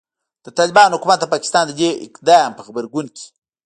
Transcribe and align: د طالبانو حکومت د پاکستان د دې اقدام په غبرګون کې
د 0.45 0.47
طالبانو 0.57 0.97
حکومت 0.97 1.19
د 1.21 1.25
پاکستان 1.33 1.63
د 1.67 1.71
دې 1.79 1.89
اقدام 2.07 2.49
په 2.55 2.61
غبرګون 2.67 3.07
کې 3.15 3.27